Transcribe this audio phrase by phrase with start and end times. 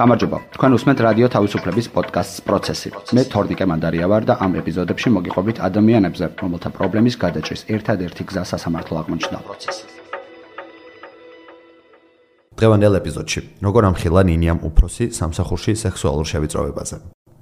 [0.00, 0.38] გამარჯობა.
[0.56, 2.88] თქვენ უსმენთ რადიო თავისუფლების პოდკასტს პროცესი.
[3.16, 8.94] მე თორნიკე მანდარია ვარ და ამ ეპიზოდებში მოგიყვებით ადამიანებზე, რომელთა პრობლემის გადაჭრის ერთადერთი გზა სასამართლო
[9.00, 9.84] აღმოჩნდა პროცესი.
[12.60, 16.96] დღევანდელ ეპიზოდში როგორ ამხილა ნინიამ უფროსი სამსახურში სექსუალურ შევიწროვებაზე.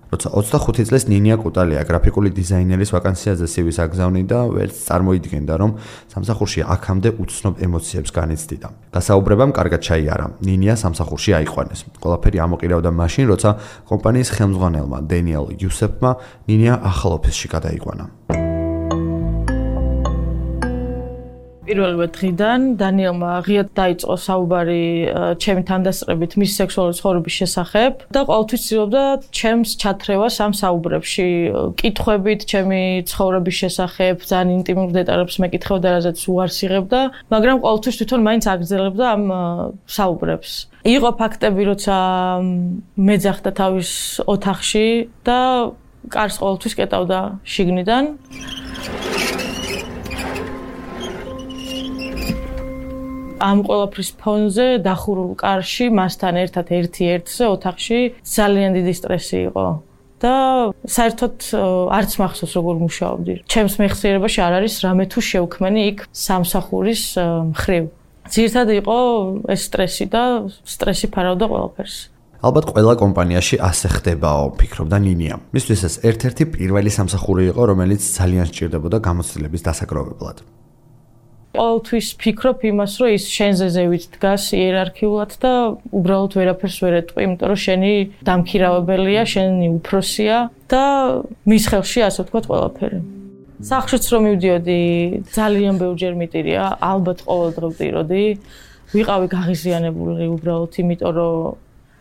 [0.09, 5.71] როცა 25 წლის ნინია კუტალია გრაფიკული დიზაინერის ვაკანსიაზე სივის აგზავნი და ვერც წარმოიდგენდა რომ
[6.13, 8.69] სამსახურში აქამდე უცნობ ემოციებს განიცდიდა.
[8.97, 10.27] გასაუბრებამ კარგად ჩაიარა.
[10.41, 11.81] ნინია სამსახურში აიყვანეს.
[12.01, 13.51] ყველაფერი ამოყირავდა მაშინ, როცა
[13.85, 16.11] კომპანიის ხელმძღვანელმა დენიელ იუსეფმა
[16.49, 18.48] ნინია ახალ ოფისში გადაიყვანა.
[21.69, 24.85] პირველივე დღიდან დანიელმა ღიად დაიწყო საუბარი
[25.43, 29.03] ჩემი თანდასწრებით მის სექსუალური ცხოვრების შესახებ და ყოველთვის ცდილობდა
[29.39, 31.29] ჩემს ჩათრევას ამ საუბრებში,
[31.81, 37.01] კითხვებით ჩემი ცხოვრების შესახებ, ძალიან ინტიმურ დეტალებს მეკითხებდა, რაზეც უარს იღებდა,
[37.33, 39.25] მაგრამ ყოველთვის თვითონ მაინც აგრძელებდა ამ
[39.85, 40.51] საუბრებს.
[40.89, 41.97] იყო ფაქტები, როცა
[42.97, 43.91] მეძახდა თავის
[44.25, 44.87] ოთახში
[45.27, 45.39] და
[46.09, 48.05] კარს ყოველთვის კეტავდა შიგნიდან.
[53.39, 59.67] ამ ყოველფრის ფონზე დახურულ კარში მასთან ერთად ერთი-ერთზე ოთახში ძალიან დიდი სტრესი იყო
[60.19, 60.35] და
[60.83, 61.37] საერთოდ
[61.95, 63.35] არც მახსოვს როგორ მუშაობდი.
[63.47, 67.03] ჩემს მეხსიერებაში არ არის რამე თუ შევქმენი იქ სამსახურის
[67.55, 67.85] მხრივ.
[68.29, 68.99] ძირთად იყო
[69.55, 70.23] ეს სტრესი და
[70.67, 71.97] სტრესი ფარავდა ყველაფერს.
[72.39, 75.35] ალბათ ყველა კომპანიაში ასე ხდებაო, ფიქრობდა ნინია.
[75.55, 80.37] მისთვის ეს ერთ-ერთი პირველი სამსახური იყო, რომელიც ძალიან სჭირდებოდა გამოცდილების დასაგროვებლად.
[81.59, 85.53] ყოველთვის ფიქრობ იმას, რომ ის შენზე ზევით დგას იერარქიულად და
[85.99, 87.93] უბრალოდ ვერაფერს ვერ ეტყვი, იმიტომ რომ შენი
[88.29, 90.37] დამქირავებელია, შენი უფროსია
[90.71, 90.85] და
[91.51, 92.99] მის ხელში ასე ვთქვათ ყველაფერი.
[93.59, 94.83] სახშიც რომ მივდიოდი,
[95.35, 98.25] ძალიან ბევრჯერ მიტირია, ალბათ ყოველდღე ვტიროდი.
[98.89, 101.57] ვიყავი გაღიზიანებული უბრალოდ, იმიტომ რომ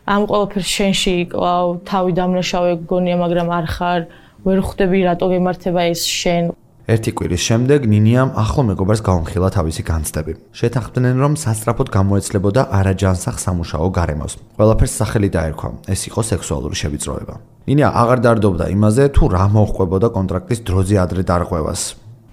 [0.08, 4.02] ამ ყოველფერს შენში იკლავ, თავი დამნაშავე გგონია, მაგრამ არ ხარ,
[4.46, 6.54] ვერ ხვდები რატო გემართება ეს შენ.
[6.88, 10.34] ერთი კვირის შემდეგ ნინიამ ახლო მეგობარს გაუმხილა თავისი განცდები.
[10.56, 14.34] შეთანხმდნენ, რომ სასწრაფოდ გამოეცლებოდა არაჯანსაღ სამუშაო გარემოს.
[14.56, 15.70] ყველაფერს სახელი დაერქვა.
[15.92, 17.36] ეს იყო სექსუალური შევიწროება.
[17.68, 21.82] ნინია აღარ დარდობდა იმაზე, თუ რა მოხყვებოდა კონტრაქტის დროზე ადრე დარღვევას.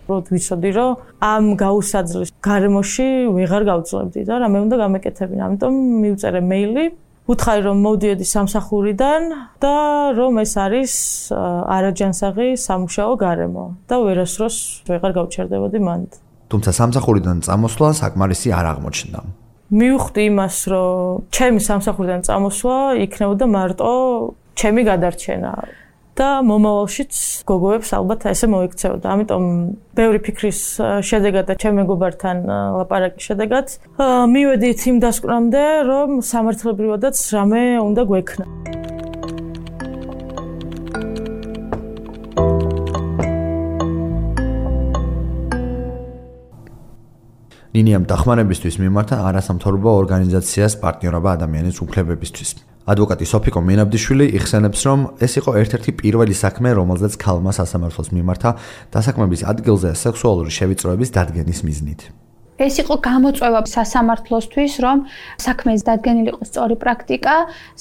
[0.06, 5.42] პროთ ვიცოდი, რომ ამ გაუსაძლის გარემოში ვეღარ გავწლებდი და რამე უნდა გამეკეთებინა.
[5.48, 6.84] ამიტომ მივწერე მეილი
[7.24, 9.22] უთხარი რომ მოვდიოდი სამსახურიდან
[9.56, 9.76] და
[10.12, 10.92] რომ ეს არის
[11.76, 14.56] არაჯანსაღი სამუშაო გარემო და ვერასდროს
[14.88, 16.10] ვეღარ გავჩერდებოდი მანდ.
[16.52, 19.20] თუმცა სამსახურიდან წამოსვლა საკმარისი არ აღმოჩნდა.
[19.72, 23.90] მივხვდი იმას, რომ ჩემი სამსახურიდან წამოსვლა იქნებოდა მარტო
[24.60, 25.52] ჩემი გადარჩენა.
[26.18, 27.12] და მომავალშიც
[27.48, 29.06] გოგოებს ალბათ ესე მოიქცეოდა.
[29.14, 29.44] ამიტომ
[29.98, 30.60] ბევრი ფიქრის
[31.02, 32.36] შედეგად და ჩემ მეგობართან
[32.78, 33.66] ლაპარაკის შედეგად
[34.34, 38.73] მივედით იმ დასკვნამდე, რომ სამართლებრივადაც რამე უნდა გვექნა.
[47.74, 52.50] ნინიამ დახმარებისთვის მიმართა არასამთავრობო ორგანიზაციას პარტნიორობა ადამიანის უფლებებისთვის.
[52.86, 58.50] ადვოკატი სოფიკო მენაბდიშვილი იხსენებს, რომ ეს იყო ერთ-ერთი პირველი საქმე, რომელზეც ქალმა სასამართლოს მიმართა
[58.94, 62.00] დასაქმების ადგილზე სექსუალური შევიწროების დადგენის მიზნით.
[62.58, 64.98] ეს იყო გამოწვევა სასამართლოსთვის, რომ
[65.42, 67.34] საქმეს დადგენილიყო სწორი პრაქტიკა,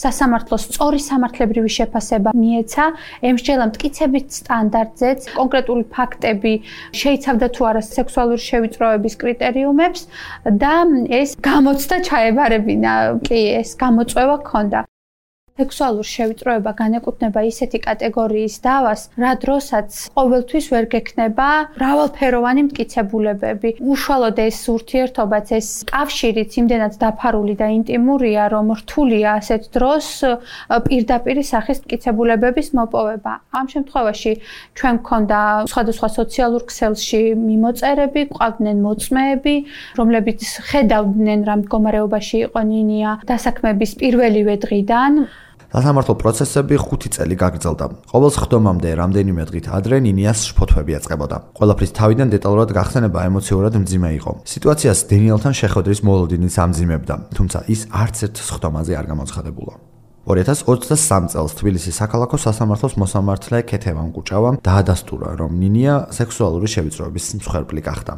[0.04, 2.86] სასამართლოს სწორი სამართლებრივი შეფასება მიეცა,
[3.30, 6.54] ემსჯელა მტკიცებით სტანდარტზეც, კონკრეტული ფაქტები
[7.02, 10.02] შეიცავდა თუ არა სექსუალური შევიწროების კრიტერიუმებს
[10.64, 10.74] და
[11.22, 12.94] ეს გამოცდა ჩაებარებინა,
[13.28, 14.80] კი ეს გამოწვევა ჰქონდა.
[15.54, 23.70] სექსუალური შევიწროება განეკუთვნება ისეთი კატეგორიის დავას, რა დროსაც ყოველთვის ვერ გექნება მრავალფეროვანი მტკიცებულებები.
[23.94, 30.08] უშუალოდ ეს ურთიერთობაც, ეს კავშირიც იმდენად დაფარული და ინტიმურია, რომ რთულია ასეთ დროს
[30.90, 33.34] პირდაპირ სახის მტკიცებულებების მოპოვება.
[33.54, 34.34] ამ შემთხვევაში
[34.74, 39.56] ჩვენ გქონდა სხვადასხვა სოციალურ ქსელში მიმოწერები, ყავდნენ მოწმეები,
[40.02, 40.42] რომლებიც
[40.74, 45.14] ხედავდნენ რა მდგომარეობაში იყო ნინია დასაქმების პირველივე დღიდან.
[45.74, 47.86] სასამართლო პროცესები 5 წელი გაგრძელდა.
[48.14, 51.38] ყოველ ხდომამდე რამდენიმე დღით ადრე ნინიას შფოთვები ეწყებოდა.
[51.58, 54.32] ყველაფრის თავიდან დეტალურად გახსენება ემოციურად მძიმე იყო.
[54.54, 59.74] სიტუაციას დენიელთან შეხვედრის მოლოდინიც ამძიმებდა, თუმცა ის არც ერთ ხდომაზე არ გამოცხადებულა.
[60.30, 68.14] 2023 წელს თბილისის საქალაქო სასამართლოს მოსამართლე ქეთევან კუჭავამ დაადასტურა, რომ ნინია სექსუალური შევიწროების მსხვერპლი გახდა.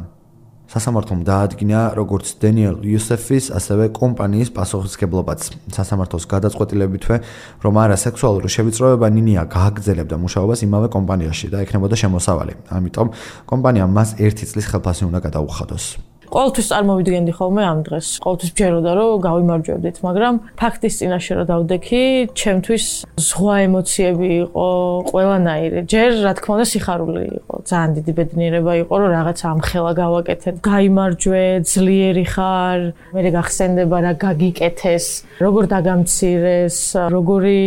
[0.66, 5.40] სასამართლომ დაადგინა როგორც დენიელ იუსეფის, ასევე კომპანიის პასუხისგებლობაც.
[5.76, 7.16] სასამართლოს გადაწყვეტილებითვე,
[7.62, 12.52] რომ არა სექსუალური შევიწროება ნინია გააგრძელებდა მუშაობას იმავე კომპანიაში და ექნებოდა შემოსავალი.
[12.66, 13.08] ამიტომ
[13.46, 16.16] კომპანიამ მას 1 წლის ხელფასი უნდა გადაუხადოს.
[16.26, 18.06] ყოველთვის წარმოვიდგენდი ხოლმე ამ დღეს.
[18.24, 22.02] ყოველთვის ჯეროდა რომ გავიმარჯვებდით, მაგრამ ფაქტის წინაშე რომ დავდექი,
[22.40, 22.84] ჩემთვის
[23.26, 24.66] ზღვა ემოციები იყო
[25.10, 25.78] ყველანაირი.
[25.92, 27.45] ჯერ რა თქმა უნდა სიხარული იყო.
[27.70, 30.48] ძალიან დიდი ბედნიერება იყო რომ რაღაც ამხელა გავაკეთე.
[30.62, 32.80] გაიმარჯვე, ძლიერი ხარ,
[33.14, 35.06] მე გახსენდება რა გაგიკეთეს,
[35.44, 36.78] როგორ დაგამცირეს,
[37.14, 37.62] როგორი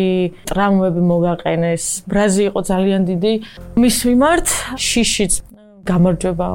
[0.50, 1.84] ტრამვები მოგაყენეს.
[2.10, 3.34] ბრაზი იყო ძალიან დიდი.
[3.81, 4.48] მის მიმართ
[4.88, 5.34] შიშიც
[5.90, 6.50] გამარჯვება.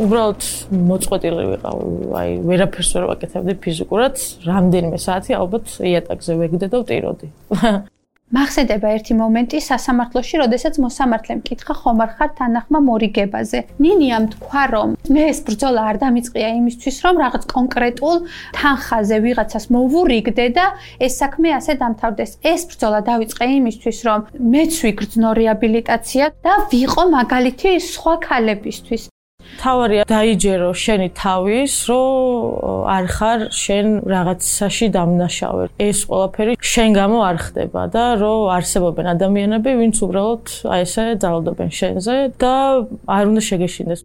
[0.00, 0.42] უბრალოდ
[0.88, 1.76] მოწყვეტილი ვიყავ,
[2.16, 4.16] აი ვერაფერს ვერ ვაკეთებდი ფიზიკურად,
[4.48, 7.28] რამდენიმე საათი ალბათ იატაკზე ვეგდე და ვტიროდი.
[8.30, 13.58] მახსენდება ერთი მომენტი სასამართლოში, როდესაც მოსამართლემ კითხა ხომ არ ხარ თანახმა მორიგებაზე.
[13.82, 18.16] ნინიამ თქვა, რომ მე ეს ბრძოლა არ დამიწყია იმისთვის, რომ რაღაც კონკრეტულ
[18.54, 20.66] თანხაზე ვიღაცას მოვურიგდე და
[21.02, 22.30] ეს საქმე ასე დამთავრდეს.
[22.52, 24.20] ეს ბრძოლა დავიწყე იმისთვის, რომ
[24.54, 29.10] მეც ვიგრძნო რეაბილიტაცია და ვიყო მაგალითი სხვა ქალებისთვის.
[29.58, 35.64] თავარია დაიჯერო შენი თავის, რომ არ ხარ შენ რაღაცაში დამნაშავე.
[35.80, 40.44] ეს ყველაფერი შენ გამო არ ხდება და რომ არსებობენ ადამიანები, ვინც უბრალოდ
[40.74, 42.54] აი ესე ძალდობენ შენზე და
[43.16, 44.00] არ უნდა შეგეშინდეს.